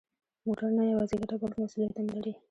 [0.45, 2.33] موټر نه یوازې ګټه، بلکه مسؤلیت هم لري.